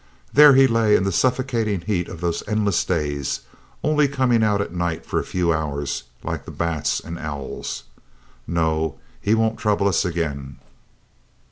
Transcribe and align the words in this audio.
There 0.33 0.55
he 0.55 0.65
lay 0.65 0.95
in 0.95 1.03
the 1.03 1.11
suffocating 1.11 1.81
heat 1.81 2.07
of 2.09 2.21
those 2.21 2.41
endless 2.47 2.83
days, 2.83 3.41
only 3.83 4.07
coming 4.07 4.41
out 4.43 4.59
at 4.59 4.73
night 4.73 5.05
for 5.05 5.19
a 5.19 5.23
few 5.23 5.53
hours 5.53 6.05
like 6.23 6.45
the 6.45 6.49
bats 6.49 6.99
and 6.99 7.19
owls. 7.19 7.83
No, 8.47 8.97
he 9.21 9.35
won't 9.35 9.59
trouble 9.59 9.87
us 9.87 10.03
again!" 10.03 10.55